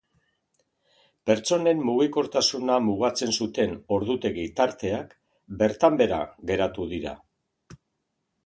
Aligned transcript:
Pertsonen 1.29 1.83
mugikortasuna 1.89 2.77
mugatzen 2.87 3.35
zuten 3.43 3.75
ordutegi-tarteak 3.99 5.15
bertan 5.63 6.01
behera 6.03 6.21
geratu 6.53 6.89
dira. 6.97 7.17